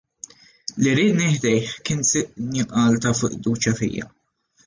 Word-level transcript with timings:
Li 0.85 0.93
riedni 0.99 1.27
ħdejh 1.33 1.75
kien 1.89 2.01
sinjal 2.13 2.97
ta' 3.05 3.13
fiduċja 3.21 3.77
fija. 3.83 4.09